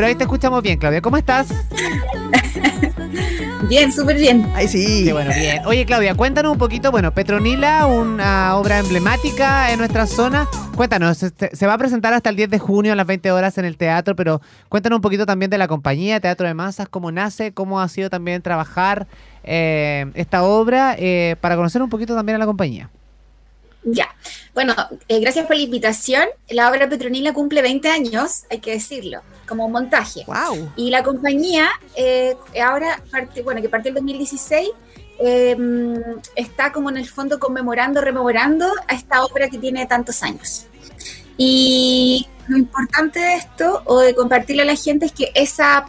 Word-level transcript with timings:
Pero 0.00 0.10
ahí 0.10 0.14
te 0.14 0.22
escuchamos 0.22 0.62
bien, 0.62 0.78
Claudia. 0.78 1.00
¿Cómo 1.00 1.16
estás? 1.16 1.48
Bien, 3.68 3.92
súper 3.92 4.16
bien. 4.16 4.48
Ay, 4.54 4.68
sí. 4.68 5.02
Qué 5.04 5.12
bueno, 5.12 5.32
bien. 5.34 5.66
Oye, 5.66 5.84
Claudia, 5.84 6.14
cuéntanos 6.14 6.52
un 6.52 6.58
poquito, 6.58 6.92
bueno, 6.92 7.12
Petronila, 7.12 7.86
una 7.86 8.56
obra 8.56 8.78
emblemática 8.78 9.72
en 9.72 9.78
nuestra 9.80 10.06
zona. 10.06 10.46
Cuéntanos, 10.76 11.18
se, 11.18 11.32
se 11.52 11.66
va 11.66 11.74
a 11.74 11.78
presentar 11.78 12.14
hasta 12.14 12.30
el 12.30 12.36
10 12.36 12.48
de 12.48 12.58
junio 12.60 12.92
a 12.92 12.94
las 12.94 13.08
20 13.08 13.32
horas 13.32 13.58
en 13.58 13.64
el 13.64 13.76
teatro, 13.76 14.14
pero 14.14 14.40
cuéntanos 14.68 14.98
un 14.98 15.02
poquito 15.02 15.26
también 15.26 15.50
de 15.50 15.58
la 15.58 15.66
compañía 15.66 16.20
Teatro 16.20 16.46
de 16.46 16.54
Masas, 16.54 16.88
cómo 16.88 17.10
nace, 17.10 17.52
cómo 17.52 17.80
ha 17.80 17.88
sido 17.88 18.08
también 18.08 18.40
trabajar 18.40 19.08
eh, 19.42 20.06
esta 20.14 20.44
obra, 20.44 20.94
eh, 20.96 21.34
para 21.40 21.56
conocer 21.56 21.82
un 21.82 21.90
poquito 21.90 22.14
también 22.14 22.36
a 22.36 22.38
la 22.38 22.46
compañía. 22.46 22.88
Ya. 23.82 24.08
Bueno, 24.54 24.76
eh, 25.08 25.18
gracias 25.18 25.46
por 25.46 25.56
la 25.56 25.62
invitación. 25.62 26.24
La 26.48 26.70
obra 26.70 26.88
Petronila 26.88 27.32
cumple 27.32 27.62
20 27.62 27.88
años, 27.88 28.44
hay 28.48 28.60
que 28.60 28.70
decirlo, 28.70 29.22
como 29.48 29.68
montaje. 29.68 30.24
Wow. 30.26 30.70
Y 30.76 30.90
la 30.90 31.02
compañía, 31.02 31.68
eh, 31.96 32.36
ahora, 32.64 33.02
parte- 33.10 33.42
bueno, 33.42 33.60
que 33.62 33.68
partió 33.68 33.88
el 33.88 33.94
2016, 33.96 34.68
eh, 35.20 35.56
está 36.36 36.70
como 36.72 36.90
en 36.90 36.96
el 36.98 37.08
fondo 37.08 37.38
conmemorando, 37.40 38.00
rememorando 38.00 38.66
a 38.86 38.94
esta 38.94 39.24
obra 39.24 39.48
que 39.48 39.58
tiene 39.58 39.84
tantos 39.86 40.22
años. 40.22 40.66
Y 41.36 42.26
lo 42.46 42.58
importante 42.58 43.18
de 43.18 43.34
esto, 43.34 43.82
o 43.86 44.00
de 44.00 44.14
compartirlo 44.14 44.62
a 44.62 44.66
la 44.66 44.76
gente, 44.76 45.06
es 45.06 45.12
que 45.12 45.30
esa 45.34 45.86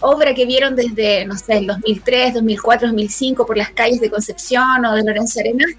obra 0.00 0.34
que 0.34 0.46
vieron 0.46 0.74
desde, 0.74 1.24
no 1.26 1.36
sé, 1.36 1.58
el 1.58 1.66
2003, 1.68 2.34
2004, 2.34 2.88
2005, 2.88 3.46
por 3.46 3.56
las 3.56 3.70
calles 3.70 4.00
de 4.00 4.10
Concepción 4.10 4.84
o 4.84 4.94
de 4.94 5.04
Lorenzo 5.04 5.40
Arenas, 5.40 5.70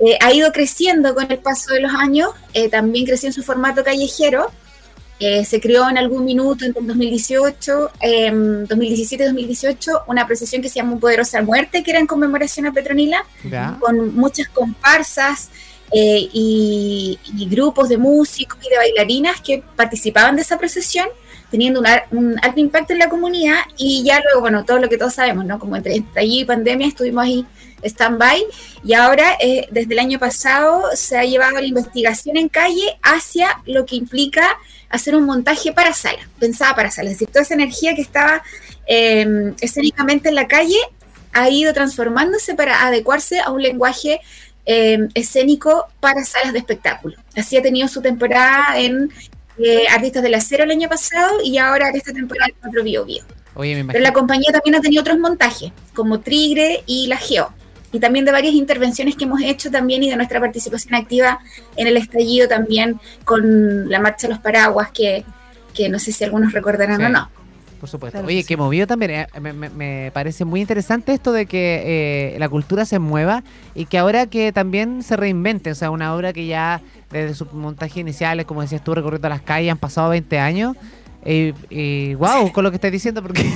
eh, 0.00 0.16
ha 0.20 0.32
ido 0.32 0.52
creciendo 0.52 1.14
con 1.14 1.30
el 1.30 1.38
paso 1.38 1.74
de 1.74 1.80
los 1.80 1.92
años, 1.92 2.30
eh, 2.54 2.68
también 2.68 3.04
creció 3.04 3.28
en 3.28 3.32
su 3.32 3.42
formato 3.42 3.82
callejero, 3.82 4.50
eh, 5.20 5.44
se 5.44 5.60
creó 5.60 5.88
en 5.88 5.98
algún 5.98 6.24
minuto 6.24 6.64
entre 6.64 6.80
el 6.80 6.86
2018, 6.86 7.90
eh, 8.00 8.30
2017-2018, 8.32 10.04
una 10.06 10.26
procesión 10.26 10.62
que 10.62 10.68
se 10.68 10.76
llama 10.76 10.98
Poderosa 10.98 11.42
Muerte, 11.42 11.82
que 11.82 11.90
era 11.90 12.00
en 12.00 12.06
conmemoración 12.06 12.66
a 12.66 12.72
Petronila, 12.72 13.24
¿Ya? 13.42 13.76
con 13.80 14.14
muchas 14.14 14.48
comparsas 14.48 15.50
eh, 15.90 16.28
y, 16.32 17.18
y 17.36 17.48
grupos 17.48 17.88
de 17.88 17.96
músicos 17.96 18.58
y 18.64 18.68
de 18.68 18.76
bailarinas 18.76 19.40
que 19.40 19.62
participaban 19.74 20.36
de 20.36 20.42
esa 20.42 20.58
procesión, 20.58 21.08
teniendo 21.50 21.82
un, 22.10 22.38
alto 22.42 22.60
impacto 22.60 22.92
en 22.92 22.98
la 22.98 23.08
comunidad 23.08 23.60
y 23.76 24.04
ya 24.04 24.20
luego, 24.20 24.40
bueno, 24.40 24.64
todo 24.64 24.78
lo 24.78 24.88
que 24.88 24.98
todos 24.98 25.14
sabemos, 25.14 25.44
¿no? 25.44 25.58
Como 25.58 25.76
entre 25.76 25.96
estallido 25.96 26.42
y 26.42 26.44
pandemia 26.44 26.88
estuvimos 26.88 27.24
ahí 27.24 27.46
stand-by 27.82 28.44
y 28.84 28.92
ahora, 28.92 29.36
eh, 29.40 29.66
desde 29.70 29.94
el 29.94 29.98
año 29.98 30.18
pasado, 30.18 30.82
se 30.94 31.16
ha 31.16 31.24
llevado 31.24 31.54
la 31.54 31.66
investigación 31.66 32.36
en 32.36 32.48
calle 32.48 32.98
hacia 33.02 33.62
lo 33.66 33.86
que 33.86 33.96
implica 33.96 34.58
hacer 34.90 35.14
un 35.14 35.24
montaje 35.24 35.72
para 35.72 35.92
sala, 35.92 36.28
pensada 36.38 36.74
para 36.74 36.90
sala, 36.90 37.10
es 37.10 37.16
decir, 37.16 37.28
toda 37.28 37.42
esa 37.42 37.54
energía 37.54 37.94
que 37.94 38.02
estaba 38.02 38.42
eh, 38.86 39.54
escénicamente 39.60 40.28
en 40.28 40.34
la 40.34 40.48
calle 40.48 40.78
ha 41.32 41.50
ido 41.50 41.72
transformándose 41.72 42.54
para 42.54 42.86
adecuarse 42.86 43.40
a 43.40 43.50
un 43.50 43.62
lenguaje 43.62 44.20
eh, 44.66 45.08
escénico 45.14 45.86
para 46.00 46.24
salas 46.24 46.52
de 46.52 46.58
espectáculo. 46.58 47.16
Así 47.36 47.56
ha 47.56 47.62
tenido 47.62 47.88
su 47.88 48.02
temporada 48.02 48.78
en 48.78 49.10
eh, 49.58 49.86
Artistas 49.90 50.22
del 50.22 50.34
Acero 50.34 50.64
el 50.64 50.70
año 50.70 50.88
pasado 50.88 51.38
y 51.42 51.58
ahora 51.58 51.88
en 51.88 51.96
esta 51.96 52.12
temporada 52.12 52.48
en 52.48 52.60
Teatro 52.60 52.82
Bio 52.82 53.04
Bio. 53.04 53.24
Oye, 53.54 53.82
me 53.82 53.92
Pero 53.92 54.04
la 54.04 54.12
compañía 54.12 54.52
también 54.52 54.76
ha 54.76 54.80
tenido 54.80 55.00
otros 55.00 55.18
montajes, 55.18 55.72
como 55.94 56.20
Trigre 56.20 56.84
y 56.86 57.08
La 57.08 57.16
Geo. 57.16 57.52
Y 57.92 58.00
también 58.00 58.24
de 58.24 58.32
varias 58.32 58.54
intervenciones 58.54 59.16
que 59.16 59.24
hemos 59.24 59.40
hecho 59.40 59.70
también 59.70 60.02
y 60.02 60.10
de 60.10 60.16
nuestra 60.16 60.40
participación 60.40 60.94
activa 60.94 61.38
en 61.76 61.86
el 61.86 61.96
estallido 61.96 62.46
también 62.48 63.00
con 63.24 63.88
la 63.88 63.98
Marcha 64.00 64.26
de 64.26 64.34
los 64.34 64.42
Paraguas, 64.42 64.90
que, 64.92 65.24
que 65.74 65.88
no 65.88 65.98
sé 65.98 66.12
si 66.12 66.22
algunos 66.24 66.52
recordarán 66.52 66.98
Sí. 66.98 67.04
o 67.04 67.08
no. 67.08 67.30
Por 67.80 67.88
supuesto. 67.88 68.18
Claro 68.18 68.26
Oye, 68.26 68.42
que 68.44 68.56
movido 68.56 68.88
también. 68.88 69.12
eh, 69.12 69.26
Me, 69.40 69.52
me- 69.52 70.10
parece 70.12 70.44
muy 70.44 70.60
interesante 70.60 71.12
esto 71.12 71.30
de 71.32 71.46
que 71.46 72.34
eh, 72.34 72.38
la 72.40 72.48
cultura 72.48 72.84
se 72.84 72.98
mueva 72.98 73.44
y 73.74 73.86
que 73.86 73.98
ahora 73.98 74.26
que 74.26 74.52
también 74.52 75.02
se 75.04 75.16
reinvente. 75.16 75.70
O 75.70 75.74
sea, 75.76 75.90
una 75.92 76.12
obra 76.14 76.32
que 76.32 76.46
ya 76.46 76.80
desde 77.12 77.34
sus 77.34 77.52
montajes 77.52 77.96
iniciales, 77.98 78.46
como 78.46 78.62
decías 78.62 78.82
tú, 78.82 78.94
recorriendo 78.96 79.28
las 79.28 79.42
calles, 79.42 79.70
han 79.70 79.78
pasado 79.78 80.10
20 80.10 80.38
años. 80.40 80.76
Y, 81.30 81.52
y 81.68 82.14
wow, 82.14 82.50
con 82.52 82.64
lo 82.64 82.70
que 82.70 82.76
estás 82.76 82.90
diciendo, 82.90 83.20
porque. 83.22 83.42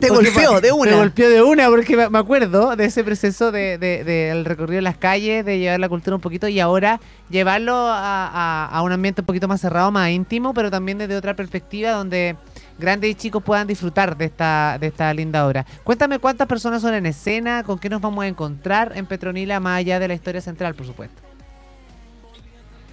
Te 0.00 0.08
porque 0.08 0.30
golpeó 0.30 0.60
de 0.60 0.72
una. 0.72 0.90
Me 0.90 0.96
golpeó 0.96 1.28
de 1.30 1.40
una, 1.42 1.68
porque 1.68 1.96
me 2.08 2.18
acuerdo 2.18 2.74
de 2.74 2.86
ese 2.86 3.04
proceso 3.04 3.52
de, 3.52 3.78
de- 3.78 4.02
del 4.02 4.44
recorrido 4.44 4.76
de 4.76 4.82
las 4.82 4.96
calles, 4.96 5.44
de 5.44 5.58
llevar 5.60 5.78
la 5.78 5.88
cultura 5.88 6.16
un 6.16 6.22
poquito 6.22 6.48
y 6.48 6.58
ahora 6.58 6.98
llevarlo 7.30 7.74
a, 7.76 8.26
a- 8.26 8.66
a 8.66 8.82
un 8.82 8.90
ambiente 8.90 9.20
un 9.20 9.26
poquito 9.26 9.46
más 9.46 9.60
cerrado, 9.60 9.92
más 9.92 10.10
íntimo, 10.10 10.54
pero 10.54 10.70
también 10.72 10.98
desde 10.98 11.14
otra 11.16 11.36
perspectiva 11.36 11.92
donde 11.92 12.34
grandes 12.78 13.10
y 13.10 13.14
chicos 13.14 13.44
puedan 13.44 13.68
disfrutar 13.68 14.16
de 14.16 14.24
esta, 14.24 14.76
de 14.80 14.88
esta 14.88 15.14
linda 15.14 15.46
obra. 15.46 15.64
Cuéntame 15.84 16.18
cuántas 16.18 16.48
personas 16.48 16.82
son 16.82 16.94
en 16.94 17.06
escena, 17.06 17.62
con 17.62 17.78
qué 17.78 17.88
nos 17.90 18.00
vamos 18.00 18.24
a 18.24 18.26
encontrar 18.26 18.92
en 18.96 19.06
Petronila, 19.06 19.60
más 19.60 19.78
allá 19.78 20.00
de 20.00 20.08
la 20.08 20.14
historia 20.14 20.40
central, 20.40 20.74
por 20.74 20.86
supuesto. 20.86 21.22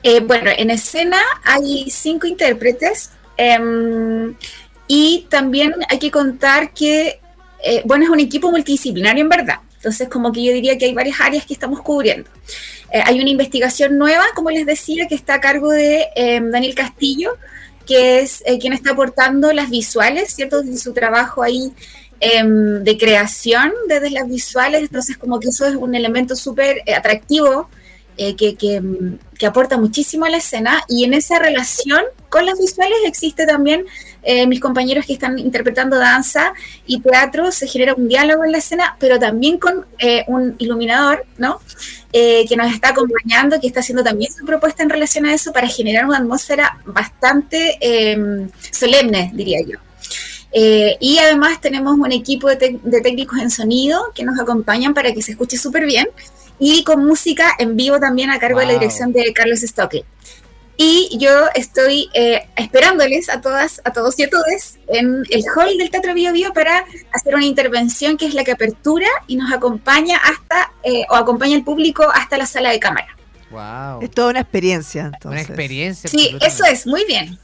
Eh, 0.04 0.20
bueno, 0.22 0.52
en 0.56 0.70
escena 0.70 1.18
hay 1.44 1.90
cinco 1.90 2.28
intérpretes 2.28 3.12
em, 3.40 4.36
y 4.88 5.28
también 5.30 5.74
hay 5.90 6.00
que 6.00 6.12
contar 6.12 6.74
que, 6.74 7.20
eh, 7.64 7.82
bueno, 7.86 8.04
es 8.04 8.10
un 8.10 8.20
equipo 8.20 8.52
multidisciplinario 8.52 9.24
en 9.24 9.30
verdad. 9.30 9.60
Entonces, 9.80 10.10
como 10.10 10.34
que 10.34 10.44
yo 10.44 10.52
diría 10.52 10.78
que 10.78 10.86
hay 10.86 10.94
varias 10.94 11.22
áreas 11.22 11.46
que 11.46 11.54
estamos 11.54 11.82
cubriendo. 11.82 12.30
Eh, 12.92 13.02
hay 13.06 13.22
una 13.22 13.30
investigación 13.30 13.98
nueva, 13.98 14.26
como 14.36 14.50
les 14.50 14.66
decía, 14.66 15.08
que 15.08 15.16
está 15.16 15.36
a 15.36 15.40
cargo 15.40 15.70
de 15.72 16.08
em, 16.16 16.52
Daniel 16.52 16.76
Castillo, 16.76 17.38
que 17.86 18.20
es 18.20 18.44
eh, 18.46 18.60
quien 18.60 18.74
está 18.74 18.92
aportando 18.92 19.54
las 19.54 19.70
visuales, 19.70 20.34
¿cierto? 20.36 20.62
De 20.62 20.78
su 20.78 20.94
trabajo 20.94 21.44
ahí 21.44 21.72
em, 22.20 22.84
de 22.84 22.98
creación 22.98 23.72
desde 23.88 24.10
las 24.10 24.28
visuales. 24.28 24.82
Entonces, 24.82 25.18
como 25.18 25.40
que 25.40 25.48
eso 25.48 25.66
es 25.66 25.76
un 25.76 25.96
elemento 25.96 26.36
súper 26.36 26.82
eh, 26.86 26.94
atractivo 26.94 27.70
eh, 28.20 28.36
que, 28.36 28.56
que, 28.56 28.82
mm, 28.82 29.18
que 29.38 29.46
aporta 29.46 29.78
muchísimo 29.78 30.26
a 30.26 30.30
la 30.30 30.38
escena 30.38 30.84
y 30.90 31.06
en 31.06 31.14
esa 31.14 31.40
relación 31.40 32.04
con 32.28 32.46
las 32.46 32.60
visuales 32.60 32.98
existe 33.06 33.46
también 33.46 33.86
eh, 34.24 34.46
mis 34.46 34.60
compañeros 34.60 35.06
que 35.06 35.14
están 35.14 35.40
interpretando 35.40 35.98
danza 35.98 36.54
y 36.86 37.00
teatro, 37.00 37.50
se 37.52 37.66
genera 37.66 37.96
un 37.96 38.10
diálogo 38.10 38.44
en 38.44 38.52
la 38.52 38.58
escena, 38.58 38.98
pero 39.00 39.18
también 39.18 39.58
con 39.58 39.86
eh, 39.98 40.26
un 40.28 40.56
iluminador, 40.60 41.26
¿no? 41.38 41.62
Eh, 42.12 42.46
que 42.50 42.58
nos 42.58 42.72
está 42.74 42.90
acompañando, 42.90 43.60
que 43.62 43.68
está 43.68 43.80
haciendo 43.80 44.04
también 44.04 44.32
su 44.34 44.46
propuesta 44.46 44.84
en 44.84 44.90
relación 44.90 45.26
a 45.26 45.34
eso 45.34 45.54
para 45.54 45.68
generar 45.68 46.06
una 46.06 46.18
atmósfera 46.18 46.78
bastante 46.86 47.78
eh, 47.80 48.48
solemne, 48.72 49.32
diría 49.34 49.60
yo. 49.66 49.78
Eh, 50.52 50.98
y 51.00 51.20
además 51.20 51.62
tenemos 51.62 51.98
un 51.98 52.12
equipo 52.12 52.50
de, 52.50 52.80
de 52.84 53.02
técnicos 53.02 53.40
en 53.40 53.52
sonido 53.52 54.12
que 54.16 54.24
nos 54.24 54.40
acompañan 54.40 54.94
para 54.94 55.14
que 55.14 55.22
se 55.22 55.32
escuche 55.32 55.58
súper 55.58 55.86
bien 55.86 56.08
y 56.60 56.84
con 56.84 57.06
música 57.06 57.52
en 57.58 57.76
vivo 57.76 58.00
también 58.00 58.30
a 58.30 58.40
cargo 58.40 58.60
de 58.60 58.66
la 58.68 58.74
Wow. 58.74 58.80
dirección 58.82 59.14
de 59.14 59.32
Carlos 59.34 59.60
Stockley. 59.62 60.04
Y 60.82 61.18
yo 61.20 61.30
estoy 61.56 62.10
eh, 62.14 62.48
esperándoles 62.56 63.28
a 63.30 63.42
todas, 63.42 63.82
a 63.84 63.92
todos 63.92 64.18
y 64.18 64.24
a 64.24 64.30
todas 64.30 64.78
en 64.88 65.24
el 65.30 65.44
hall 65.54 65.78
del 65.78 65.90
Teatro 65.90 66.14
Bio 66.14 66.32
Bio 66.32 66.54
para 66.54 66.86
hacer 67.12 67.36
una 67.36 67.46
intervención 67.46 68.16
que 68.16 68.26
es 68.26 68.34
la 68.34 68.46
que 68.46 68.52
apertura 68.54 69.08
y 69.28 69.36
nos 69.36 69.52
acompaña 69.52 70.18
hasta, 70.18 70.72
eh, 70.84 71.04
o 71.10 71.16
acompaña 71.16 71.58
al 71.58 71.64
público 71.66 72.08
hasta 72.14 72.38
la 72.38 72.46
sala 72.46 72.70
de 72.72 72.80
cámara. 72.80 73.08
Wow. 73.52 74.02
Es 74.04 74.12
toda 74.12 74.30
una 74.30 74.40
experiencia, 74.42 75.08
Una 75.08 75.18
entonces. 75.18 75.48
experiencia. 75.48 76.10
Sí, 76.10 76.38
eso 76.40 76.64
es, 76.66 76.86
muy 76.88 77.04
bien. 77.06 77.38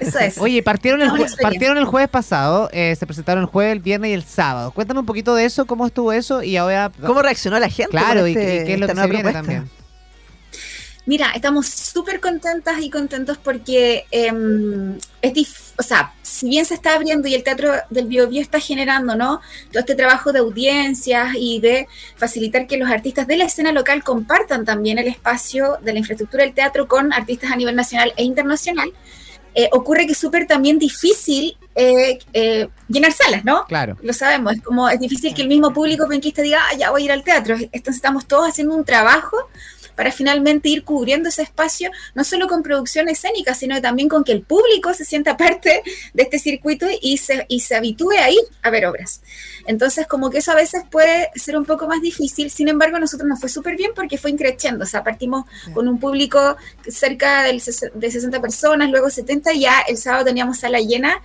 Eso 0.00 0.18
es. 0.18 0.38
Oye, 0.38 0.62
partieron 0.62 1.02
el, 1.02 1.10
jue- 1.10 1.40
partieron 1.40 1.78
el 1.78 1.84
jueves 1.84 2.08
pasado, 2.08 2.68
eh, 2.72 2.94
se 2.98 3.06
presentaron 3.06 3.42
el 3.44 3.48
jueves, 3.48 3.72
el 3.72 3.80
viernes 3.80 4.10
y 4.10 4.14
el 4.14 4.24
sábado. 4.24 4.70
Cuéntame 4.72 5.00
un 5.00 5.06
poquito 5.06 5.34
de 5.34 5.44
eso, 5.44 5.66
cómo 5.66 5.86
estuvo 5.86 6.12
eso 6.12 6.42
y 6.42 6.56
ahora... 6.56 6.90
¿Cómo 7.04 7.22
reaccionó 7.22 7.58
la 7.58 7.68
gente? 7.68 7.90
Claro, 7.90 8.26
y, 8.26 8.32
este- 8.32 8.62
y 8.62 8.64
qué 8.66 8.74
es 8.74 8.80
lo 8.80 8.86
que 8.86 8.94
se 8.94 9.00
viene 9.00 9.14
propuesta? 9.22 9.38
también. 9.40 9.70
Mira, 11.08 11.30
estamos 11.36 11.68
súper 11.68 12.18
contentas 12.18 12.80
y 12.80 12.90
contentos 12.90 13.38
porque 13.38 14.06
em, 14.10 14.98
es 15.22 15.32
dif- 15.32 15.72
o 15.78 15.82
sea, 15.84 16.12
si 16.20 16.48
bien 16.48 16.64
se 16.64 16.74
está 16.74 16.96
abriendo 16.96 17.28
y 17.28 17.34
el 17.36 17.44
Teatro 17.44 17.70
del 17.90 18.06
Bio 18.08 18.26
Bio 18.28 18.42
está 18.42 18.58
generando, 18.58 19.14
¿no? 19.14 19.40
Todo 19.70 19.78
este 19.80 19.94
trabajo 19.94 20.32
de 20.32 20.40
audiencias 20.40 21.28
y 21.38 21.60
de 21.60 21.86
facilitar 22.16 22.66
que 22.66 22.76
los 22.76 22.90
artistas 22.90 23.28
de 23.28 23.36
la 23.36 23.44
escena 23.44 23.70
local 23.70 24.02
compartan 24.02 24.64
también 24.64 24.98
el 24.98 25.06
espacio 25.06 25.78
de 25.80 25.92
la 25.92 26.00
infraestructura 26.00 26.42
del 26.42 26.54
teatro 26.54 26.88
con 26.88 27.12
artistas 27.12 27.52
a 27.52 27.56
nivel 27.56 27.76
nacional 27.76 28.12
e 28.16 28.24
internacional, 28.24 28.90
eh, 29.58 29.70
ocurre 29.72 30.04
que 30.04 30.12
es 30.12 30.18
súper 30.18 30.46
también 30.46 30.78
difícil 30.78 31.56
eh, 31.74 32.18
eh, 32.34 32.68
llenar 32.88 33.10
salas, 33.12 33.42
¿no? 33.42 33.64
Claro. 33.66 33.96
Lo 34.02 34.12
sabemos, 34.12 34.52
es 34.52 34.62
como 34.62 34.86
es 34.86 35.00
difícil 35.00 35.32
que 35.32 35.40
el 35.40 35.48
mismo 35.48 35.72
público 35.72 36.06
penquista 36.06 36.42
diga, 36.42 36.60
ah, 36.70 36.76
ya 36.76 36.90
voy 36.90 37.02
a 37.02 37.04
ir 37.06 37.12
al 37.12 37.24
teatro. 37.24 37.54
Entonces 37.54 37.96
estamos 37.96 38.26
todos 38.26 38.50
haciendo 38.50 38.74
un 38.74 38.84
trabajo 38.84 39.48
para 39.96 40.12
finalmente 40.12 40.68
ir 40.68 40.84
cubriendo 40.84 41.28
ese 41.28 41.42
espacio, 41.42 41.90
no 42.14 42.22
solo 42.22 42.46
con 42.46 42.62
producción 42.62 43.08
escénica, 43.08 43.54
sino 43.54 43.80
también 43.80 44.08
con 44.08 44.22
que 44.22 44.32
el 44.32 44.42
público 44.42 44.94
se 44.94 45.04
sienta 45.04 45.36
parte 45.36 45.82
de 46.14 46.22
este 46.22 46.38
circuito 46.38 46.86
y 47.00 47.16
se, 47.18 47.46
y 47.48 47.60
se 47.60 47.74
habitúe 47.74 48.12
a 48.12 48.30
ir 48.30 48.40
a 48.62 48.70
ver 48.70 48.86
obras. 48.86 49.22
Entonces, 49.66 50.06
como 50.06 50.30
que 50.30 50.38
eso 50.38 50.52
a 50.52 50.54
veces 50.54 50.84
puede 50.90 51.30
ser 51.34 51.56
un 51.56 51.64
poco 51.64 51.88
más 51.88 52.00
difícil, 52.00 52.50
sin 52.50 52.68
embargo, 52.68 52.96
a 52.96 53.00
nosotros 53.00 53.28
nos 53.28 53.40
fue 53.40 53.48
súper 53.48 53.76
bien 53.76 53.92
porque 53.94 54.18
fue 54.18 54.30
increciendo, 54.30 54.84
o 54.84 54.86
sea, 54.86 55.02
partimos 55.02 55.44
con 55.72 55.88
un 55.88 55.98
público 55.98 56.56
cerca 56.86 57.42
del, 57.42 57.62
de 57.94 58.10
60 58.10 58.40
personas, 58.40 58.90
luego 58.90 59.10
70, 59.10 59.52
ya 59.54 59.80
el 59.88 59.96
sábado 59.96 60.26
teníamos 60.26 60.58
sala 60.58 60.78
llena, 60.78 61.20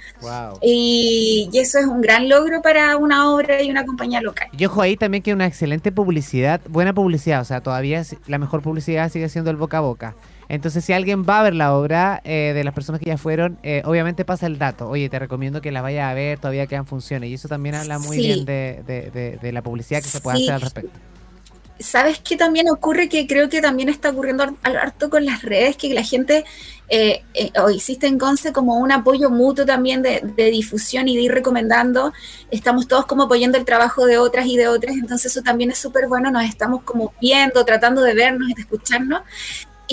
y, 0.62 1.50
y, 1.52 1.60
eso 1.60 1.78
es 1.78 1.86
un 1.86 2.02
gran 2.02 2.30
logro 2.30 2.62
para 2.62 2.98
una 2.98 3.32
obra 3.32 3.62
y 3.62 3.70
una 3.70 3.86
compañía 3.86 4.22
local. 4.22 4.48
Y 4.58 4.66
ojo 4.66 4.82
ahí 4.82 4.98
también 4.98 5.22
que 5.22 5.34
una 5.34 5.46
excelente 5.46 5.92
publicidad, 5.92 6.62
buena 6.68 6.94
publicidad, 6.94 7.42
o 7.42 7.46
sea, 7.46 7.62
todavía 7.62 8.04
la 8.28 8.38
mejor 8.38 8.61
publicidad 8.62 9.12
sigue 9.12 9.30
siendo 9.30 9.52
el 9.52 9.58
boca 9.58 9.78
a 9.78 9.82
boca. 9.82 10.16
Entonces, 10.50 10.84
si 10.84 10.92
alguien 10.92 11.24
va 11.24 11.40
a 11.40 11.44
ver 11.44 11.56
la 11.56 11.74
obra 11.74 12.22
eh, 12.26 12.52
de 12.54 12.64
las 12.66 12.74
personas 12.74 13.00
que 13.00 13.06
ya 13.06 13.18
fueron, 13.18 13.58
eh, 13.64 13.84
obviamente 13.86 14.26
pasa 14.26 14.48
el 14.48 14.58
dato. 14.58 14.90
Oye, 14.90 15.08
te 15.08 15.18
recomiendo 15.18 15.62
que 15.62 15.72
la 15.72 15.82
vayas 15.82 16.12
a 16.12 16.14
ver, 16.14 16.40
todavía 16.40 16.68
quedan 16.68 16.86
funciones. 16.86 17.30
Y 17.30 17.36
eso 17.36 17.48
también 17.48 17.76
habla 17.76 18.00
muy 18.00 18.18
bien 18.18 18.44
de, 18.44 19.50
la 19.54 19.62
publicidad 19.62 20.02
que 20.02 20.10
se 20.10 20.20
puede 20.20 20.38
hacer 20.38 20.54
al 20.54 20.62
respecto. 20.62 21.00
¿Sabes 21.82 22.20
qué 22.20 22.38
también 22.38 22.70
ocurre? 22.70 23.10
Que 23.10 23.28
creo 23.28 23.50
que 23.50 23.62
también 23.62 23.90
está 23.90 24.10
ocurriendo 24.10 24.58
harto 24.64 25.10
con 25.10 25.26
las 25.26 25.42
redes, 25.42 25.78
que 25.78 25.94
la 25.94 26.04
gente, 26.04 26.46
eh, 26.90 27.24
eh 27.34 27.52
o 27.60 27.70
existe 27.70 28.08
en 28.08 28.18
Conce 28.18 28.52
como 28.52 28.78
un 28.78 28.92
apoyo 28.92 29.30
mutuo 29.30 29.66
también 29.66 30.02
de, 30.02 30.22
de, 30.36 30.52
difusión 30.52 31.08
y 31.08 31.16
de 31.16 31.24
ir 31.24 31.32
recomendando. 31.32 32.14
Estamos 32.50 32.88
todos 32.88 33.06
como 33.06 33.24
apoyando 33.24 33.58
el 33.58 33.66
trabajo 33.66 34.06
de 34.06 34.18
otras 34.18 34.46
y 34.48 34.58
de 34.58 34.68
otras, 34.68 34.96
entonces 34.96 35.32
eso 35.32 35.42
también 35.42 35.72
es 35.72 35.78
súper 35.78 36.08
bueno, 36.08 36.32
nos 36.32 36.44
estamos 36.44 36.84
como 36.84 37.14
viendo, 37.22 37.64
tratando 37.66 38.02
de 38.02 38.14
vernos 38.14 38.50
y 38.50 38.54
de 38.54 38.62
escucharnos. 38.62 39.22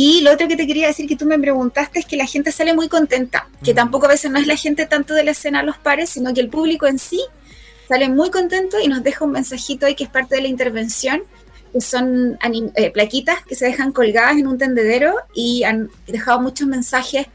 Y 0.00 0.20
lo 0.20 0.32
otro 0.32 0.46
que 0.46 0.56
te 0.56 0.68
quería 0.68 0.86
decir 0.86 1.08
que 1.08 1.16
tú 1.16 1.26
me 1.26 1.40
preguntaste 1.40 1.98
es 1.98 2.06
que 2.06 2.16
la 2.16 2.24
gente 2.24 2.52
sale 2.52 2.72
muy 2.72 2.88
contenta, 2.88 3.48
que 3.64 3.74
tampoco 3.74 4.06
a 4.06 4.10
veces 4.10 4.30
no 4.30 4.38
es 4.38 4.46
la 4.46 4.54
gente 4.54 4.86
tanto 4.86 5.12
de 5.12 5.24
la 5.24 5.32
escena 5.32 5.58
a 5.58 5.62
los 5.64 5.76
pares, 5.76 6.10
sino 6.10 6.32
que 6.32 6.40
el 6.40 6.48
público 6.48 6.86
en 6.86 7.00
sí 7.00 7.20
sale 7.88 8.08
muy 8.08 8.30
contento 8.30 8.78
y 8.78 8.86
nos 8.86 9.02
deja 9.02 9.24
un 9.24 9.32
mensajito 9.32 9.86
ahí 9.86 9.96
que 9.96 10.04
es 10.04 10.10
parte 10.10 10.36
de 10.36 10.42
la 10.42 10.48
intervención, 10.48 11.22
que 11.72 11.80
son 11.80 12.38
eh, 12.74 12.90
plaquitas 12.90 13.44
que 13.44 13.54
se 13.54 13.66
dejan 13.66 13.92
colgadas 13.92 14.36
en 14.36 14.46
un 14.46 14.58
tendedero 14.58 15.14
y 15.34 15.64
han 15.64 15.90
dejado 16.06 16.40
muchos 16.40 16.66
mensajes 16.66 17.26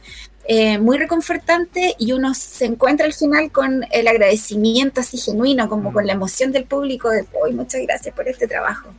eh, 0.45 0.77
muy 0.77 0.97
reconfortante 0.97 1.95
y 1.97 2.11
uno 2.11 2.33
se 2.33 2.65
encuentra 2.65 3.05
al 3.05 3.13
final 3.13 3.49
con 3.49 3.85
el 3.91 4.07
agradecimiento 4.09 4.99
así 4.99 5.17
genuino, 5.17 5.69
como 5.69 5.93
con 5.93 6.05
la 6.05 6.11
emoción 6.11 6.51
del 6.51 6.65
público 6.65 7.09
de 7.09 7.25
hoy, 7.41 7.53
muchas 7.53 7.81
gracias 7.83 8.13
por 8.13 8.27
este 8.27 8.45
trabajo. 8.45 8.89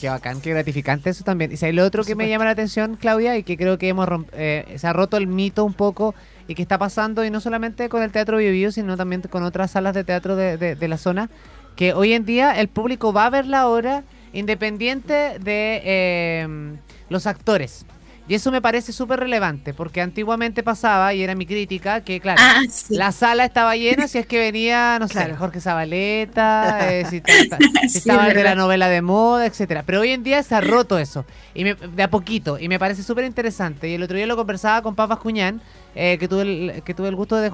Qué 0.00 0.08
bacán, 0.08 0.40
qué 0.40 0.50
gratificante 0.50 1.10
eso 1.10 1.22
también. 1.22 1.52
Y 1.52 1.56
si 1.56 1.66
hay 1.66 1.72
lo 1.72 1.84
otro 1.84 2.02
que 2.02 2.16
me 2.16 2.28
llama 2.28 2.46
la 2.46 2.50
atención, 2.50 2.96
Claudia, 2.96 3.36
y 3.36 3.44
que 3.44 3.56
creo 3.56 3.78
que 3.78 3.88
hemos 3.88 4.08
eh, 4.32 4.74
se 4.76 4.86
ha 4.88 4.92
roto 4.92 5.16
el 5.18 5.28
mito 5.28 5.64
un 5.64 5.74
poco 5.74 6.16
y 6.48 6.56
que 6.56 6.62
está 6.62 6.78
pasando, 6.78 7.24
y 7.24 7.30
no 7.30 7.40
solamente 7.40 7.88
con 7.88 8.02
el 8.02 8.10
Teatro 8.10 8.38
Bio, 8.38 8.72
sino 8.72 8.96
también 8.96 9.22
con 9.22 9.44
otras 9.44 9.70
salas 9.70 9.94
de 9.94 10.02
teatro 10.02 10.34
de, 10.34 10.56
de, 10.56 10.88
la 10.88 10.98
zona, 10.98 11.30
que 11.76 11.92
hoy 11.92 12.12
en 12.12 12.24
día 12.24 12.58
el 12.58 12.66
público 12.66 13.12
va 13.12 13.26
a 13.26 13.30
ver 13.30 13.46
la 13.46 13.68
obra 13.68 14.02
independiente 14.32 15.38
de 15.38 15.82
eh, 15.84 16.76
los 17.08 17.26
actores. 17.26 17.86
Y 18.28 18.34
eso 18.34 18.52
me 18.52 18.60
parece 18.60 18.92
súper 18.92 19.20
relevante, 19.20 19.72
porque 19.72 20.02
antiguamente 20.02 20.62
pasaba, 20.62 21.14
y 21.14 21.22
era 21.22 21.34
mi 21.34 21.46
crítica, 21.46 22.02
que 22.02 22.20
claro, 22.20 22.42
ah, 22.44 22.60
la 22.90 23.10
sala 23.10 23.46
estaba 23.46 23.74
llena 23.74 24.06
si 24.06 24.18
es 24.18 24.26
que 24.26 24.38
venía, 24.38 24.98
no 25.00 25.08
sé, 25.08 25.34
Jorge 25.34 25.62
Zabaleta, 25.62 26.92
eh, 26.92 27.06
si, 27.08 27.22
estaba 27.82 28.28
de 28.28 28.44
la 28.44 28.54
novela 28.54 28.90
de 28.90 29.00
moda, 29.00 29.46
etcétera. 29.46 29.82
Pero 29.86 30.02
hoy 30.02 30.10
en 30.10 30.24
día 30.24 30.42
se 30.42 30.54
ha 30.54 30.60
roto 30.60 30.98
eso, 30.98 31.24
y 31.54 31.64
de 31.64 32.02
a 32.02 32.10
poquito, 32.10 32.58
y 32.58 32.68
me 32.68 32.78
parece 32.78 33.02
súper 33.02 33.24
interesante. 33.24 33.88
Y 33.88 33.94
el 33.94 34.02
otro 34.02 34.18
día 34.18 34.26
lo 34.26 34.36
conversaba 34.36 34.82
con 34.82 34.94
Papas 34.94 35.20
Cuñán, 35.20 35.62
eh, 36.00 36.16
que, 36.16 36.28
tuve 36.28 36.42
el, 36.42 36.82
que 36.84 36.94
tuve 36.94 37.08
el 37.08 37.16
gusto 37.16 37.34
de, 37.34 37.50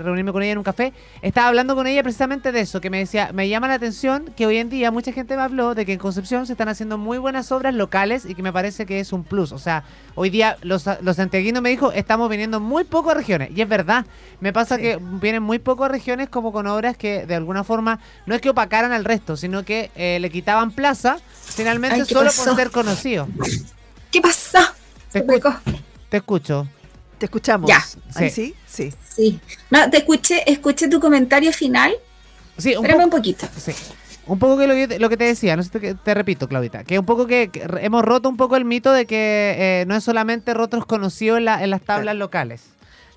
reunirme 0.00 0.32
con 0.32 0.42
ella 0.42 0.52
en 0.52 0.58
un 0.58 0.64
café, 0.64 0.94
estaba 1.20 1.48
hablando 1.48 1.74
con 1.74 1.86
ella 1.86 2.02
precisamente 2.02 2.50
de 2.50 2.60
eso, 2.60 2.80
que 2.80 2.88
me 2.88 2.96
decía, 2.96 3.32
me 3.34 3.50
llama 3.50 3.68
la 3.68 3.74
atención 3.74 4.32
que 4.34 4.46
hoy 4.46 4.56
en 4.56 4.70
día 4.70 4.90
mucha 4.90 5.12
gente 5.12 5.36
me 5.36 5.42
habló 5.42 5.74
de 5.74 5.84
que 5.84 5.92
en 5.92 5.98
Concepción 5.98 6.46
se 6.46 6.54
están 6.54 6.70
haciendo 6.70 6.96
muy 6.96 7.18
buenas 7.18 7.52
obras 7.52 7.74
locales 7.74 8.24
y 8.24 8.34
que 8.34 8.42
me 8.42 8.50
parece 8.50 8.86
que 8.86 8.98
es 8.98 9.12
un 9.12 9.24
plus. 9.24 9.52
O 9.52 9.58
sea, 9.58 9.84
hoy 10.14 10.30
día 10.30 10.56
los, 10.62 10.88
los 11.02 11.16
santiaguinos 11.16 11.62
me 11.62 11.68
dijo, 11.68 11.92
estamos 11.92 12.30
viniendo 12.30 12.60
muy 12.60 12.84
pocas 12.84 13.14
regiones. 13.14 13.50
Y 13.54 13.60
es 13.60 13.68
verdad, 13.68 14.06
me 14.40 14.54
pasa 14.54 14.78
que 14.78 14.98
vienen 15.20 15.42
muy 15.42 15.58
pocas 15.58 15.90
regiones 15.90 16.30
como 16.30 16.50
con 16.50 16.66
obras 16.68 16.96
que 16.96 17.26
de 17.26 17.34
alguna 17.34 17.62
forma 17.62 18.00
no 18.24 18.34
es 18.34 18.40
que 18.40 18.48
opacaran 18.48 18.92
al 18.92 19.04
resto, 19.04 19.36
sino 19.36 19.66
que 19.66 19.90
eh, 19.96 20.16
le 20.18 20.30
quitaban 20.30 20.70
plaza 20.70 21.18
finalmente 21.44 22.06
solo 22.06 22.30
por 22.34 22.56
ser 22.56 22.70
conocido. 22.70 23.28
¿Qué 24.10 24.22
pasó? 24.22 24.60
Te, 25.12 25.22
te 26.08 26.16
escucho. 26.16 26.66
Te 27.22 27.26
escuchamos. 27.26 27.70
Ya. 27.70 27.80
sí? 28.28 28.52
Sí. 28.66 28.92
Sí. 29.08 29.40
No, 29.70 29.88
te 29.88 29.98
escuché, 29.98 30.42
escuché 30.50 30.88
tu 30.88 30.98
comentario 30.98 31.52
final. 31.52 31.94
Sí, 32.58 32.74
un, 32.74 32.84
un 32.84 33.10
poquito. 33.10 33.46
Sí. 33.56 33.72
Un 34.26 34.40
poco 34.40 34.58
que 34.58 34.66
lo, 34.98 35.08
que 35.08 35.16
te 35.16 35.22
decía, 35.22 35.54
no 35.54 35.62
sé, 35.62 35.70
te, 35.70 35.94
te, 35.94 36.14
repito, 36.14 36.48
Claudita, 36.48 36.82
que 36.82 36.98
un 36.98 37.06
poco 37.06 37.28
que, 37.28 37.48
hemos 37.80 38.04
roto 38.04 38.28
un 38.28 38.36
poco 38.36 38.56
el 38.56 38.64
mito 38.64 38.92
de 38.92 39.06
que 39.06 39.54
eh, 39.56 39.84
no 39.86 39.94
es 39.94 40.02
solamente 40.02 40.52
rotros 40.52 40.84
conocidos 40.84 41.38
en, 41.38 41.46
en 41.46 41.70
las 41.70 41.82
tablas 41.82 42.16
locales. 42.16 42.62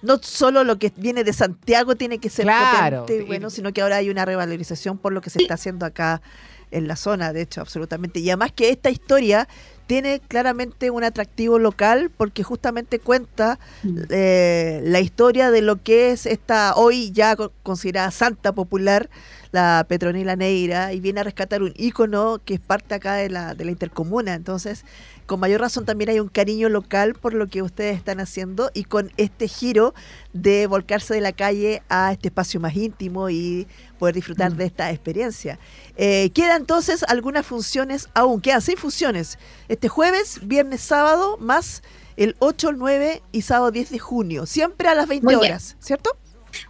No 0.03 0.19
solo 0.21 0.63
lo 0.63 0.77
que 0.77 0.93
viene 0.95 1.23
de 1.23 1.33
Santiago 1.33 1.95
tiene 1.95 2.19
que 2.19 2.29
ser 2.29 2.45
claro. 2.45 3.07
bueno, 3.25 3.49
sino 3.49 3.73
que 3.73 3.81
ahora 3.81 3.95
hay 3.95 4.11
una 4.11 4.23
revalorización 4.23 4.99
por 4.99 5.13
lo 5.13 5.21
que 5.21 5.31
se 5.31 5.41
está 5.41 5.55
haciendo 5.55 5.87
acá 5.87 6.21
en 6.69 6.87
la 6.87 6.95
zona, 6.95 7.33
de 7.33 7.41
hecho, 7.41 7.61
absolutamente. 7.61 8.19
Y 8.19 8.29
además 8.29 8.51
que 8.51 8.69
esta 8.69 8.91
historia 8.91 9.47
tiene 9.87 10.19
claramente 10.19 10.89
un 10.89 11.03
atractivo 11.03 11.59
local 11.59 12.11
porque 12.15 12.43
justamente 12.43 12.99
cuenta 12.99 13.59
mm. 13.83 13.97
eh, 14.09 14.81
la 14.83 14.99
historia 14.99 15.51
de 15.51 15.61
lo 15.61 15.81
que 15.81 16.11
es 16.11 16.25
esta 16.25 16.75
hoy 16.75 17.11
ya 17.11 17.35
considerada 17.63 18.11
santa 18.11 18.53
popular, 18.53 19.09
la 19.51 19.85
Petronila 19.87 20.35
Neira, 20.35 20.93
y 20.93 20.99
viene 20.99 21.21
a 21.21 21.23
rescatar 21.23 21.63
un 21.63 21.73
ícono 21.75 22.39
que 22.43 22.55
es 22.55 22.59
parte 22.59 22.95
acá 22.95 23.15
de 23.15 23.29
la, 23.29 23.53
de 23.53 23.65
la 23.65 23.71
intercomuna. 23.71 24.33
Entonces, 24.33 24.83
con 25.25 25.39
mayor 25.39 25.61
razón 25.61 25.85
también 25.85 26.09
hay 26.09 26.19
un 26.19 26.27
cariño 26.27 26.69
local 26.69 27.13
por 27.13 27.33
lo 27.33 27.47
que 27.47 27.61
ustedes 27.61 27.97
están 27.97 28.19
haciendo 28.19 28.69
y 28.73 28.83
con 28.83 29.11
este 29.17 29.47
giro 29.47 29.93
de 30.33 30.67
volcarse 30.67 31.13
de 31.13 31.21
la 31.21 31.31
calle 31.31 31.81
a 31.89 32.11
este 32.11 32.27
espacio 32.27 32.59
más 32.59 32.75
íntimo 32.75 33.29
y 33.29 33.67
poder 33.95 34.15
disfrutar 34.15 34.51
mm. 34.51 34.57
de 34.57 34.65
esta 34.65 34.91
experiencia. 34.91 35.59
Eh, 35.95 36.29
quedan 36.33 36.61
entonces 36.61 37.03
algunas 37.03 37.45
funciones 37.45 38.09
aún, 38.13 38.41
quedan 38.41 38.61
seis 38.61 38.79
funciones. 38.79 39.37
Este 39.67 39.87
jueves, 39.87 40.39
viernes, 40.43 40.81
sábado, 40.81 41.37
más 41.37 41.83
el 42.17 42.35
8, 42.39 42.73
9 42.73 43.21
y 43.31 43.41
sábado 43.41 43.71
10 43.71 43.89
de 43.89 43.99
junio, 43.99 44.45
siempre 44.45 44.87
a 44.87 44.95
las 44.95 45.07
20 45.07 45.35
horas, 45.35 45.75
¿cierto? 45.79 46.17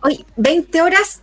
Hoy, 0.02 0.26
20 0.38 0.82
horas. 0.82 1.22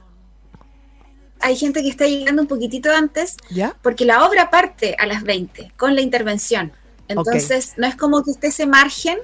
Hay 1.40 1.56
gente 1.56 1.82
que 1.82 1.88
está 1.88 2.06
llegando 2.06 2.42
un 2.42 2.48
poquitito 2.48 2.92
antes, 2.92 3.36
¿Ya? 3.50 3.76
porque 3.82 4.04
la 4.04 4.24
obra 4.24 4.48
parte 4.48 4.94
a 4.98 5.06
las 5.06 5.24
20 5.24 5.72
con 5.76 5.96
la 5.96 6.00
intervención. 6.00 6.72
Entonces, 7.08 7.74
no 7.76 7.86
es 7.88 7.96
como 7.96 8.22
que 8.22 8.30
esté 8.30 8.46
ese 8.48 8.64
margen, 8.64 9.18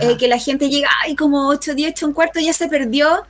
eh, 0.00 0.16
que 0.16 0.28
la 0.28 0.38
gente 0.38 0.68
llega, 0.68 0.88
ay, 1.02 1.16
como 1.16 1.48
8, 1.48 1.74
10, 1.74 1.92
8, 1.92 2.06
un 2.06 2.12
cuarto, 2.12 2.38
ya 2.38 2.52
se 2.52 2.68
perdió 2.68 3.24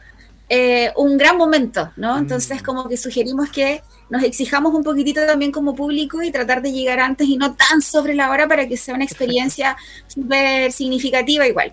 eh, 0.49 0.93
un 0.97 1.19
gran 1.19 1.37
momento, 1.37 1.91
¿no? 1.97 2.17
Mm. 2.17 2.19
Entonces, 2.19 2.63
como 2.63 2.89
que 2.89 2.97
sugerimos 2.97 3.51
que 3.51 3.83
nos 4.09 4.23
exijamos 4.23 4.73
un 4.75 4.83
poquitito 4.83 5.27
también 5.27 5.53
como 5.53 5.75
público 5.75 6.23
y 6.23 6.31
tratar 6.31 6.63
de 6.63 6.73
llegar 6.73 7.01
antes 7.01 7.29
y 7.29 7.37
no 7.37 7.55
tan 7.55 7.83
sobre 7.83 8.15
la 8.15 8.31
hora 8.31 8.49
para 8.49 8.67
que 8.67 8.77
sea 8.77 8.95
una 8.95 9.05
experiencia 9.05 9.77
súper 10.07 10.73
significativa 10.73 11.47
igual. 11.47 11.73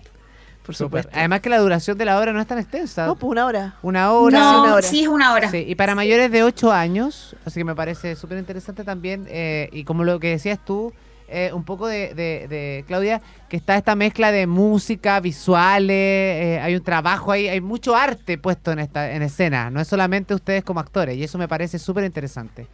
Por 0.66 0.74
supuesto. 0.74 1.12
Además 1.14 1.40
que 1.40 1.48
la 1.48 1.58
duración 1.58 1.96
de 1.96 2.04
la 2.04 2.18
obra 2.18 2.32
no 2.32 2.40
es 2.40 2.46
tan 2.46 2.58
extensa. 2.58 3.06
No, 3.06 3.14
pues 3.14 3.30
una 3.30 3.46
hora. 3.46 3.76
Una 3.82 4.10
hora. 4.12 4.38
No, 4.38 4.62
una 4.62 4.74
hora. 4.74 4.82
sí, 4.86 5.02
es 5.02 5.08
una 5.08 5.32
hora. 5.32 5.48
Sí, 5.48 5.64
y 5.66 5.76
para 5.76 5.94
mayores 5.94 6.30
de 6.32 6.42
8 6.42 6.72
años, 6.72 7.36
así 7.44 7.60
que 7.60 7.64
me 7.64 7.76
parece 7.76 8.16
súper 8.16 8.36
interesante 8.38 8.82
también, 8.82 9.26
eh, 9.30 9.68
y 9.72 9.84
como 9.84 10.02
lo 10.02 10.18
que 10.18 10.30
decías 10.30 10.58
tú, 10.64 10.92
eh, 11.28 11.50
un 11.52 11.64
poco 11.64 11.86
de, 11.88 12.84
Claudia, 12.86 13.20
que 13.48 13.56
está 13.56 13.76
esta 13.76 13.94
mezcla 13.94 14.32
de 14.32 14.46
música, 14.46 15.20
visuales, 15.20 15.90
eh, 15.90 16.60
hay 16.62 16.76
un 16.76 16.82
trabajo 16.82 17.32
ahí, 17.32 17.48
hay 17.48 17.60
mucho 17.60 17.96
arte 17.96 18.38
puesto 18.38 18.72
en 18.72 18.78
esta 18.78 19.12
en 19.12 19.22
escena, 19.22 19.70
no 19.70 19.80
es 19.80 19.88
solamente 19.88 20.34
ustedes 20.34 20.62
como 20.64 20.80
actores, 20.80 21.16
y 21.16 21.24
eso 21.24 21.38
me 21.38 21.48
parece 21.48 21.78
súper 21.78 22.04
interesante. 22.04 22.66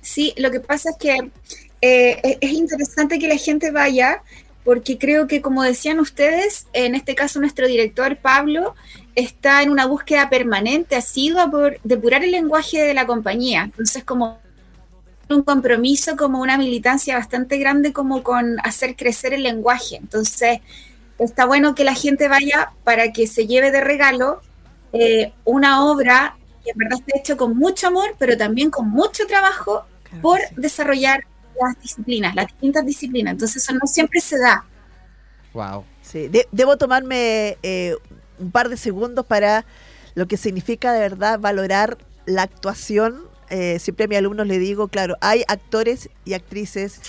Sí, 0.00 0.32
lo 0.36 0.50
que 0.50 0.60
pasa 0.60 0.90
es 0.90 0.96
que 0.98 1.30
eh, 1.82 2.38
es 2.40 2.52
interesante 2.52 3.18
que 3.18 3.28
la 3.28 3.36
gente 3.36 3.70
vaya, 3.70 4.22
porque 4.64 4.96
creo 4.96 5.26
que 5.26 5.42
como 5.42 5.62
decían 5.62 6.00
ustedes, 6.00 6.66
en 6.72 6.94
este 6.94 7.14
caso 7.14 7.38
nuestro 7.38 7.68
director 7.68 8.16
Pablo 8.16 8.74
está 9.14 9.62
en 9.62 9.70
una 9.70 9.86
búsqueda 9.86 10.30
permanente, 10.30 10.96
asidua 10.96 11.50
por 11.50 11.78
depurar 11.84 12.24
el 12.24 12.30
lenguaje 12.30 12.82
de 12.82 12.94
la 12.94 13.06
compañía. 13.06 13.64
Entonces, 13.64 14.04
como 14.04 14.38
un 15.34 15.42
compromiso 15.42 16.16
como 16.16 16.40
una 16.40 16.56
militancia 16.56 17.16
bastante 17.16 17.58
grande 17.58 17.92
como 17.92 18.22
con 18.22 18.56
hacer 18.64 18.96
crecer 18.96 19.34
el 19.34 19.42
lenguaje. 19.42 19.96
Entonces, 19.96 20.60
está 21.18 21.46
bueno 21.46 21.74
que 21.74 21.84
la 21.84 21.94
gente 21.94 22.28
vaya 22.28 22.72
para 22.84 23.12
que 23.12 23.26
se 23.26 23.46
lleve 23.46 23.70
de 23.70 23.80
regalo 23.80 24.40
eh, 24.92 25.32
una 25.44 25.84
obra 25.84 26.36
que 26.64 26.70
en 26.70 26.78
verdad 26.78 26.98
está 27.00 27.18
hecha 27.18 27.36
con 27.36 27.56
mucho 27.56 27.88
amor, 27.88 28.14
pero 28.18 28.36
también 28.36 28.70
con 28.70 28.88
mucho 28.88 29.26
trabajo 29.26 29.84
por 30.22 30.40
desarrollar 30.56 31.24
las 31.60 31.80
disciplinas, 31.80 32.34
las 32.34 32.46
distintas 32.46 32.86
disciplinas. 32.86 33.32
Entonces 33.32 33.62
eso 33.62 33.74
no 33.74 33.86
siempre 33.86 34.20
se 34.20 34.38
da. 34.38 34.64
Wow. 35.52 35.84
Sí, 36.02 36.30
debo 36.52 36.76
tomarme 36.76 37.58
eh, 37.62 37.96
un 38.38 38.50
par 38.50 38.68
de 38.68 38.76
segundos 38.76 39.26
para 39.26 39.64
lo 40.14 40.26
que 40.26 40.36
significa 40.36 40.92
de 40.92 41.00
verdad 41.00 41.38
valorar 41.38 41.98
la 42.26 42.42
actuación. 42.42 43.26
Eh, 43.50 43.78
siempre 43.78 44.04
a 44.04 44.08
mis 44.08 44.18
alumnos 44.18 44.46
le 44.46 44.58
digo, 44.58 44.88
claro, 44.88 45.16
hay 45.20 45.44
actores 45.48 46.08
y 46.24 46.34
actrices 46.34 47.00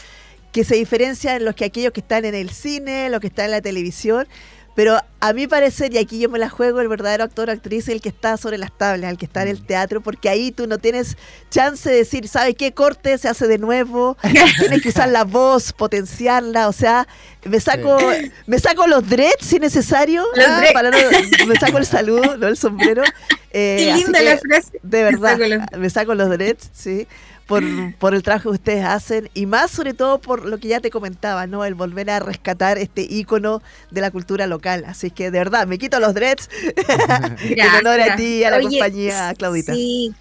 que 0.51 0.63
se 0.63 0.75
diferencian 0.75 1.37
en 1.37 1.45
los 1.45 1.55
que 1.55 1.65
aquellos 1.65 1.91
que 1.91 1.99
están 1.99 2.23
en 2.23 2.33
el 2.33 2.49
cine, 2.49 3.09
los 3.09 3.19
que 3.19 3.27
están 3.27 3.45
en 3.45 3.51
la 3.51 3.61
televisión, 3.61 4.27
pero 4.75 4.99
a 5.21 5.33
mi 5.33 5.47
parecer, 5.47 5.93
y 5.93 5.97
aquí 5.97 6.19
yo 6.19 6.29
me 6.29 6.37
la 6.37 6.49
juego, 6.49 6.81
el 6.81 6.89
verdadero 6.89 7.23
actor 7.23 7.49
o 7.49 7.51
actriz 7.51 7.87
es 7.87 7.95
el 7.95 8.01
que 8.01 8.09
está 8.09 8.35
sobre 8.35 8.57
las 8.57 8.77
tablas, 8.77 9.09
el 9.09 9.17
que 9.17 9.25
está 9.25 9.43
en 9.43 9.47
el 9.47 9.61
mm. 9.61 9.65
teatro, 9.65 10.01
porque 10.01 10.29
ahí 10.29 10.51
tú 10.51 10.67
no 10.67 10.77
tienes 10.77 11.17
chance 11.49 11.89
de 11.89 11.95
decir, 11.95 12.27
¿sabes 12.27 12.55
qué? 12.57 12.73
Corte, 12.73 13.17
se 13.17 13.29
hace 13.29 13.47
de 13.47 13.57
nuevo, 13.57 14.17
tienes 14.59 14.81
que 14.81 14.89
usar 14.89 15.09
la 15.09 15.23
voz, 15.23 15.71
potenciarla, 15.71 16.67
o 16.67 16.73
sea, 16.73 17.07
me 17.45 17.59
saco, 17.59 17.97
me 18.45 18.59
saco 18.59 18.85
los 18.85 19.07
dreads 19.09 19.45
si 19.45 19.59
necesario, 19.59 20.25
para 20.73 20.91
me 20.91 21.55
saco 21.55 21.77
el 21.77 21.85
saludo, 21.85 22.37
no 22.37 22.47
el 22.47 22.57
sombrero. 22.57 23.03
Eh, 23.57 23.93
Qué 23.95 24.03
linda 24.03 24.21
la 24.21 24.37
frase. 24.37 24.81
De 24.83 25.01
verdad, 25.01 25.39
me 25.77 25.89
saco 25.89 26.13
los 26.13 26.29
dreads, 26.29 26.71
sí 26.73 27.07
por, 27.45 27.63
por 27.99 28.13
el 28.13 28.23
trabajo 28.23 28.49
que 28.49 28.55
ustedes 28.55 28.85
hacen 28.85 29.29
y 29.33 29.45
más 29.45 29.71
sobre 29.71 29.93
todo 29.93 30.19
por 30.19 30.45
lo 30.45 30.57
que 30.57 30.67
ya 30.67 30.79
te 30.79 30.89
comentaba, 30.89 31.47
¿no? 31.47 31.65
El 31.65 31.75
volver 31.75 32.09
a 32.09 32.19
rescatar 32.19 32.77
este 32.77 33.01
ícono 33.01 33.61
de 33.91 34.01
la 34.01 34.11
cultura 34.11 34.47
local. 34.47 34.85
Así 34.87 35.11
que 35.11 35.31
de 35.31 35.39
verdad, 35.39 35.67
me 35.67 35.77
quito 35.77 35.99
los 35.99 36.13
dreads 36.13 36.49
en 37.41 37.75
honor 37.79 38.01
a 38.01 38.15
ti 38.15 38.37
y 38.39 38.43
a 38.43 38.51
la 38.51 38.61
compañía, 38.61 39.33
Claudita. 39.37 39.73
Sí, 39.73 40.13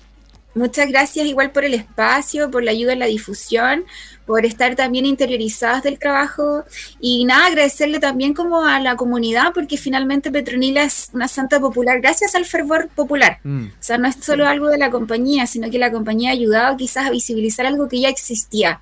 Muchas 0.54 0.88
gracias 0.88 1.26
igual 1.26 1.50
por 1.50 1.64
el 1.64 1.75
espacio, 1.75 2.50
por 2.50 2.62
la 2.62 2.70
ayuda 2.70 2.92
en 2.92 3.00
la 3.00 3.06
difusión, 3.06 3.84
por 4.25 4.46
estar 4.46 4.76
también 4.76 5.04
interiorizadas 5.04 5.82
del 5.82 5.99
trabajo 5.99 6.64
y 7.00 7.25
nada, 7.25 7.46
agradecerle 7.46 7.99
también 7.99 8.34
como 8.34 8.64
a 8.64 8.78
la 8.80 8.96
comunidad 8.96 9.52
porque 9.52 9.76
finalmente 9.76 10.30
Petronila 10.30 10.84
es 10.84 11.11
una 11.12 11.28
santa 11.28 11.61
popular 11.61 12.00
gracias 12.00 12.34
al 12.34 12.44
fervor 12.44 12.88
popular. 12.88 13.40
Mm. 13.42 13.66
O 13.66 13.82
sea, 13.82 13.99
no 13.99 14.08
es 14.08 14.16
solo 14.20 14.46
algo 14.46 14.68
de 14.68 14.78
la 14.78 14.90
compañía, 14.90 15.46
sino 15.46 15.70
que 15.70 15.78
la 15.78 15.90
compañía 15.90 16.30
ha 16.30 16.34
ayudado 16.34 16.76
quizás 16.76 17.06
a 17.06 17.11
visibilizar 17.11 17.66
algo 17.66 17.88
que 17.88 18.00
ya 18.00 18.08
existía 18.08 18.80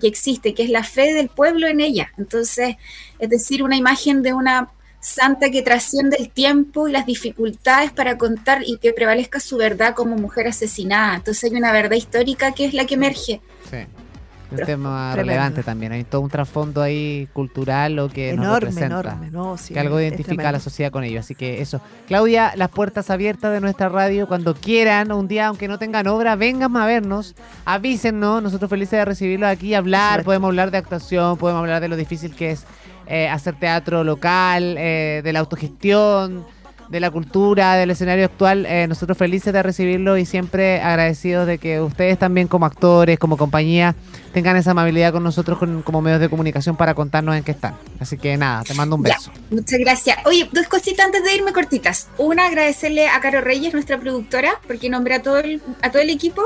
que 0.00 0.08
existe, 0.08 0.54
que 0.54 0.64
es 0.64 0.70
la 0.70 0.82
fe 0.82 1.14
del 1.14 1.28
pueblo 1.28 1.66
en 1.66 1.80
ella. 1.80 2.10
Entonces, 2.18 2.76
es 3.18 3.28
decir, 3.28 3.62
una 3.62 3.76
imagen 3.76 4.22
de 4.22 4.32
una 4.32 4.70
santa 5.04 5.50
que 5.50 5.62
trasciende 5.62 6.16
el 6.18 6.30
tiempo 6.30 6.88
y 6.88 6.92
las 6.92 7.04
dificultades 7.06 7.92
para 7.92 8.16
contar 8.16 8.62
y 8.64 8.78
que 8.78 8.92
prevalezca 8.92 9.38
su 9.38 9.58
verdad 9.58 9.94
como 9.94 10.16
mujer 10.16 10.48
asesinada. 10.48 11.16
Entonces 11.16 11.44
hay 11.44 11.56
una 11.56 11.72
verdad 11.72 11.96
histórica 11.96 12.52
que 12.52 12.64
es 12.64 12.74
la 12.74 12.86
que 12.86 12.94
emerge. 12.94 13.40
Sí. 13.70 13.78
Un 14.50 14.58
tema 14.58 15.16
relevante 15.16 15.62
también. 15.62 15.92
Hay 15.92 16.04
todo 16.04 16.20
un 16.20 16.30
trasfondo 16.30 16.80
ahí 16.80 17.28
cultural 17.32 17.98
o 17.98 18.08
que 18.08 18.34
nos 18.34 18.60
representa. 18.60 19.18
que 19.68 19.80
algo 19.80 20.00
identifica 20.00 20.50
a 20.50 20.52
la 20.52 20.60
sociedad 20.60 20.90
con 20.90 21.02
ello. 21.02 21.20
Así 21.20 21.34
que 21.34 21.60
eso. 21.60 21.80
Claudia, 22.06 22.52
las 22.56 22.68
puertas 22.68 23.10
abiertas 23.10 23.52
de 23.52 23.60
nuestra 23.60 23.88
radio. 23.88 24.28
Cuando 24.28 24.54
quieran, 24.54 25.10
un 25.12 25.28
día, 25.28 25.48
aunque 25.48 25.66
no 25.66 25.78
tengan 25.78 26.06
obra, 26.06 26.36
vengan 26.36 26.76
a 26.76 26.86
vernos, 26.86 27.34
avísennos. 27.64 28.42
Nosotros 28.42 28.70
felices 28.70 28.92
de 28.92 29.04
recibirlos 29.04 29.48
aquí, 29.48 29.74
hablar. 29.74 30.24
Podemos 30.24 30.48
hablar 30.48 30.70
de 30.70 30.78
actuación, 30.78 31.36
podemos 31.36 31.60
hablar 31.60 31.80
de 31.80 31.88
lo 31.88 31.96
difícil 31.96 32.34
que 32.34 32.52
es 32.52 32.64
eh, 33.06 33.28
hacer 33.28 33.58
teatro 33.58 34.04
local, 34.04 34.76
eh, 34.78 35.20
de 35.22 35.32
la 35.32 35.40
autogestión, 35.40 36.44
de 36.88 37.00
la 37.00 37.10
cultura, 37.10 37.74
del 37.74 37.90
escenario 37.90 38.24
actual. 38.24 38.66
Eh, 38.66 38.86
nosotros 38.86 39.16
felices 39.16 39.52
de 39.52 39.62
recibirlo 39.62 40.16
y 40.16 40.26
siempre 40.26 40.80
agradecidos 40.80 41.46
de 41.46 41.58
que 41.58 41.80
ustedes 41.80 42.18
también 42.18 42.48
como 42.48 42.66
actores, 42.66 43.18
como 43.18 43.36
compañía, 43.36 43.94
tengan 44.32 44.56
esa 44.56 44.72
amabilidad 44.72 45.12
con 45.12 45.22
nosotros 45.22 45.58
como 45.84 46.02
medios 46.02 46.20
de 46.20 46.28
comunicación 46.28 46.76
para 46.76 46.94
contarnos 46.94 47.36
en 47.36 47.44
qué 47.44 47.52
están. 47.52 47.74
Así 48.00 48.16
que 48.16 48.36
nada, 48.36 48.62
te 48.62 48.74
mando 48.74 48.96
un 48.96 49.02
beso. 49.02 49.30
muchas 49.50 49.78
gracias. 49.78 50.18
Oye, 50.24 50.48
dos 50.52 50.66
cositas 50.68 51.06
antes 51.06 51.24
de 51.24 51.34
irme 51.34 51.52
cortitas. 51.52 52.08
Una, 52.18 52.46
agradecerle 52.46 53.08
a 53.08 53.20
Caro 53.20 53.40
Reyes, 53.40 53.72
nuestra 53.72 53.98
productora, 53.98 54.60
porque 54.66 54.88
nombré 54.88 55.14
a 55.14 55.22
todo 55.22 55.38
el, 55.38 55.62
a 55.82 55.90
todo 55.90 56.02
el 56.02 56.10
equipo 56.10 56.42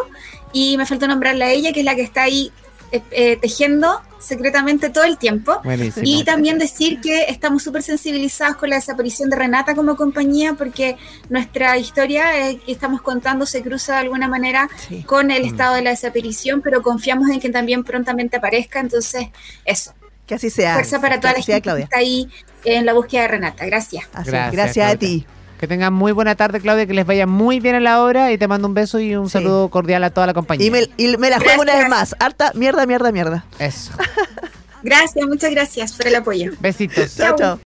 y 0.52 0.76
me 0.76 0.86
faltó 0.86 1.06
nombrarle 1.08 1.44
a 1.44 1.50
ella, 1.50 1.72
que 1.72 1.80
es 1.80 1.86
la 1.86 1.94
que 1.94 2.02
está 2.02 2.22
ahí 2.22 2.52
eh, 2.90 3.02
eh, 3.10 3.36
tejiendo 3.36 4.00
secretamente 4.18 4.90
todo 4.90 5.04
el 5.04 5.18
tiempo. 5.18 5.60
Y 6.02 6.24
también 6.24 6.58
decir 6.58 7.00
que 7.00 7.24
estamos 7.24 7.62
súper 7.62 7.82
sensibilizados 7.82 8.56
con 8.56 8.70
la 8.70 8.76
desaparición 8.76 9.30
de 9.30 9.36
Renata 9.36 9.74
como 9.74 9.96
compañía, 9.96 10.54
porque 10.54 10.96
nuestra 11.28 11.76
historia 11.78 12.48
eh, 12.48 12.58
que 12.64 12.72
estamos 12.72 13.02
contando 13.02 13.46
se 13.46 13.62
cruza 13.62 13.94
de 13.94 13.98
alguna 14.00 14.28
manera 14.28 14.68
con 15.06 15.30
el 15.30 15.44
mm. 15.44 15.46
estado 15.46 15.74
de 15.76 15.82
la 15.82 15.90
desaparición, 15.90 16.62
pero 16.62 16.82
confiamos 16.82 17.28
en 17.30 17.40
que 17.40 17.50
también 17.50 17.84
prontamente 17.84 18.38
aparezca. 18.38 18.80
Entonces, 18.80 19.28
eso. 19.64 19.92
Que 20.26 20.34
así 20.34 20.50
sea. 20.50 20.74
Fuerza 20.74 21.00
para 21.00 21.20
toda 21.20 21.34
la 21.34 21.42
gente 21.42 21.62
que 21.62 21.80
está 21.82 21.98
ahí 21.98 22.28
en 22.64 22.84
la 22.84 22.92
búsqueda 22.92 23.22
de 23.22 23.28
Renata. 23.28 23.64
Gracias. 23.66 24.04
gracias, 24.24 24.92
a 24.92 24.96
ti. 24.96 25.26
Que 25.58 25.66
tengan 25.66 25.92
muy 25.92 26.12
buena 26.12 26.36
tarde, 26.36 26.60
Claudia, 26.60 26.86
que 26.86 26.94
les 26.94 27.04
vaya 27.04 27.26
muy 27.26 27.58
bien 27.58 27.74
en 27.74 27.84
la 27.84 28.02
obra 28.02 28.30
y 28.32 28.38
te 28.38 28.46
mando 28.46 28.68
un 28.68 28.74
beso 28.74 29.00
y 29.00 29.16
un 29.16 29.28
saludo 29.28 29.68
cordial 29.70 30.04
a 30.04 30.10
toda 30.10 30.26
la 30.26 30.34
compañía. 30.34 30.66
Y 30.96 31.16
me, 31.16 31.30
la 31.30 31.40
juego 31.40 31.62
una 31.62 31.76
vez 31.76 31.88
más. 31.88 32.14
Harta 32.20 32.52
mierda, 32.54 32.86
mierda, 32.86 33.10
mierda. 33.10 33.44
Eso. 33.58 33.92
gracias, 34.82 35.26
muchas 35.26 35.50
gracias 35.50 35.92
por 35.94 36.06
el 36.06 36.14
apoyo. 36.14 36.52
Besitos. 36.60 37.16
chao. 37.16 37.36
chao. 37.36 37.56